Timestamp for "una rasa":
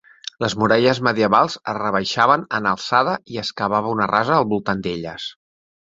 3.99-4.39